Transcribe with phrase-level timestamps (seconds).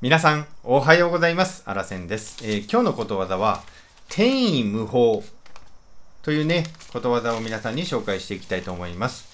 [0.00, 1.62] 皆さん、おはようございます。
[1.64, 3.62] あらせんです、えー今日のことわざは、
[4.08, 5.22] 転移無法
[6.22, 9.33] というね、ことわざを皆さんに紹介していきたいと思います。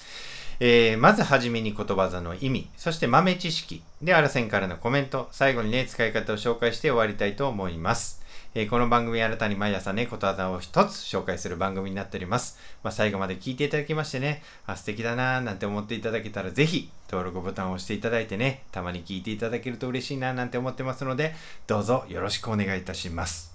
[0.63, 8.21] えーまずはじめにことわざの意味、そして豆知識、で、あらせんからのコメント、最後にね、使い方を紹介して終わりたいと思います。
[8.55, 12.59] えーこの番組はあなたに毎朝ね、ことわざを一つ紹介する番組になっております。
[12.83, 21.35] まあ、最後まで聞いていただきましてね、あ、素敵だなーなんて思っていただけたら、ぜひ登録ボタンを押していただいてね、たまに聞いていただけると嬉しいなーなんて思ってますので、
[21.67, 23.55] どうぞよろしくお願いいたします。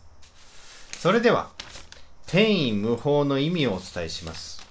[0.98, 1.52] それでは、
[2.26, 4.65] 天意無法の意味をお伝えします。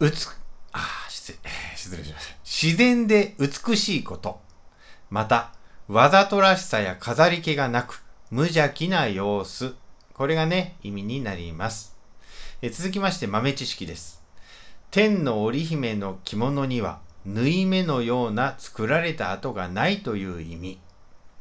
[0.00, 0.28] うつ、
[0.72, 2.34] あ失礼、失礼しました。
[2.44, 4.40] 自然で美しいこと。
[5.08, 5.52] また、
[5.86, 9.74] わざとらしさや飾り気がなく、無邪気な様子。
[10.14, 11.96] これがね、意味になります。
[12.62, 14.22] え続きまして豆知識です。
[14.90, 20.80] 天の織姫の着物には、縫い目のような作られた跡がないという意味。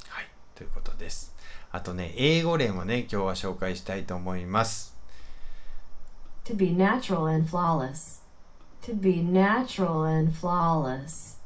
[0.09, 1.33] はい、ということです。
[1.71, 4.95] あとね、英語例もね、今日は紹介したいと思います。
[6.45, 8.22] To be natural and flawless.
[8.85, 11.37] To be natural and flawless.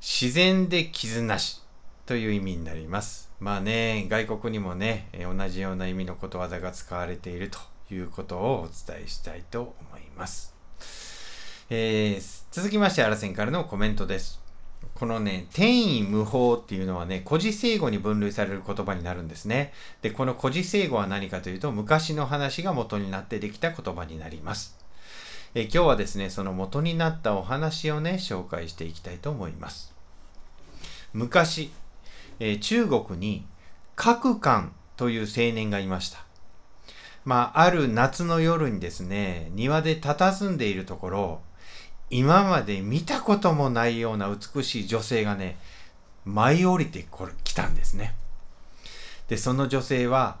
[0.00, 1.60] 自然で傷なし
[2.06, 3.32] という意味になります。
[3.40, 7.58] まあね、外国にもね、え同じような意味のことわざが使われていると
[7.92, 10.54] いうことをお伝えしたいと思います。
[11.68, 14.40] えー続きまして、アラセンからのコメントです。
[14.94, 19.72] このね、天意無法っていうのはね、古事成語に分類される言葉になるんですね。
[20.00, 24.78] で、この古事成語は何かというと、昔の話が元になってできた言葉になります。
[25.54, 29.94] え今日はですね、その元になったお話をね、紹介していきたいと思います。
[31.12, 31.70] 昔、
[32.38, 33.46] え中国に
[33.96, 36.24] 角館という青年がいました。
[37.24, 41.40] まあ、ある夏の夜にですね、庭で佇んでいるところ、
[42.10, 45.58] 今まで見たこともないような美しい女性がね、
[46.24, 48.14] 舞い降りてこれ来たんですね。
[49.28, 50.38] で、その女性は、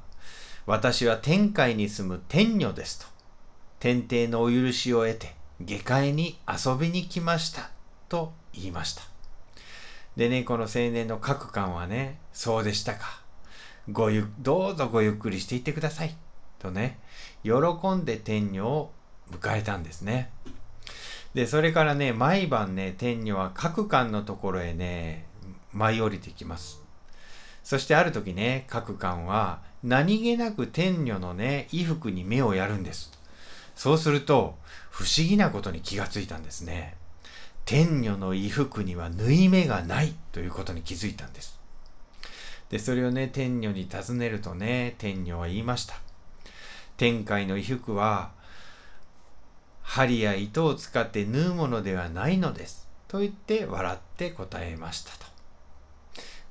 [0.66, 3.17] 私は天界に住む天女ですと。
[3.80, 7.70] 天帝のお許しを得て、下界に遊びに来ました。
[8.08, 9.02] と言いました。
[10.16, 13.22] でね、この青年の各官はね、そうでしたか。
[13.90, 16.16] ごゆ、どうぞごゆっくりしていってください。
[16.58, 16.98] とね、
[17.44, 17.52] 喜
[17.94, 18.92] んで天女を
[19.30, 20.30] 迎えたんですね。
[21.34, 25.26] で、それからね、毎晩ね、天女は各官のところへね、
[25.72, 26.82] 舞い降りてきます。
[27.62, 33.12] そしてある時ね、各官は何気なく天女のね、衣服に目をやるんです。
[33.78, 34.58] そうすると、
[34.90, 36.96] 不思議なことに気がついたんですね。
[37.64, 41.60] 天女の衣服には縫い目がないということに気づいたんです。
[42.70, 45.94] で、それをね、天女に尋ねるとね、天女は言いました。
[46.96, 48.32] 天界の衣服は、
[49.82, 52.88] 針や糸を使って縫うものではないのです。
[53.06, 55.37] と言って笑って答えましたと。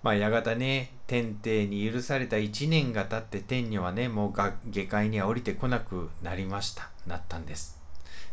[0.07, 6.89] まあ、やがてね、天帝に許された一年が経って天女はね、もうが下界には降りてこなくなりました。
[7.05, 7.77] なったんです。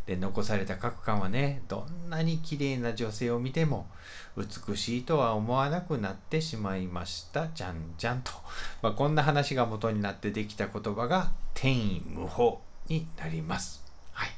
[0.06, 3.88] で、残された各官はね、どんなに綺麗な女性を見ても、
[4.36, 7.48] 美しいとは思わなくなってしまいました。
[7.48, 8.30] じゃんじゃんと。
[8.80, 13.82] まあ、こんな話が元になってできた言葉が、天意無法になります。
[14.12, 14.30] はい。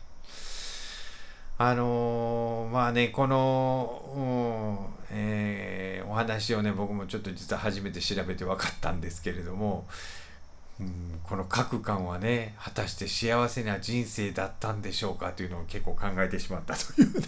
[1.59, 5.76] あのーまあね、この、うんえー
[6.17, 9.87] 話をね、僕もちょっと実は初めて調べて分かったんですけれども、
[10.79, 17.27] うんこの各感はね、果たして幸せな人生だったんでしょうかというのを結構考えてしまったというね。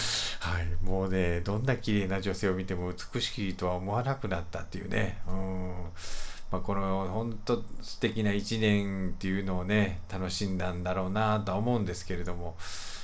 [0.40, 0.66] はい。
[0.82, 5.18] もうね、どんな綺麗な女性を見ても美しいとは思わなくなったっていうね。
[5.28, 5.74] うん。
[6.50, 12.56] まあ、この本当素敵な一年っていうのをね、楽しんだんだろうなとは思うんですけれども、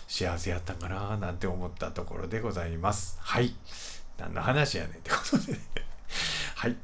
[0.09, 3.19] 幸せやったかななんて思ったところでございます。
[3.21, 3.55] はい。
[4.19, 5.59] 何の話やねんってことでね。
[6.57, 6.77] はい。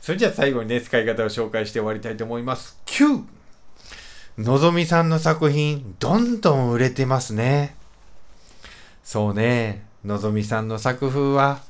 [0.00, 2.78] それじゃあ最後にね、使い方を紹介して終わりたいと思います。
[2.86, 3.22] 9!
[4.38, 7.76] のぞみさんの作品、どんどん売れてますね。
[9.04, 11.60] そうね、のぞみさんの作風は、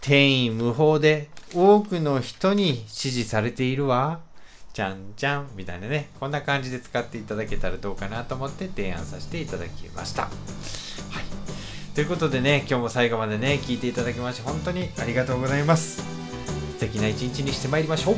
[0.00, 4.20] 天意無法で多くの人に支持されているわ。
[4.74, 10.22] じゃんじゃんみたいなね、こんな感じで使っていただけたらどうかなと思って提案させていただきました。
[10.22, 11.33] はい。
[11.94, 16.02] ということでね、今日も最後までね、聞いていただきまして、本当にありがとうございます。
[16.72, 18.16] 素敵な一日にしてまいりましょ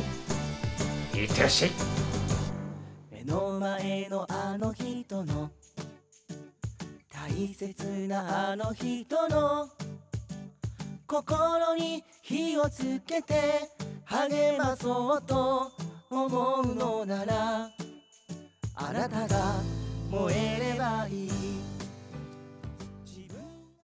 [1.15, 1.17] う。
[1.17, 1.71] いってらっしゃい。
[3.13, 5.51] 目の前のあの人の
[7.13, 9.69] 大切なあの人の
[11.07, 13.35] 心に火をつけて
[14.07, 15.71] 励まそうと
[16.09, 17.71] 思うのなら
[18.75, 19.61] あなたが
[20.11, 21.76] 燃えればいい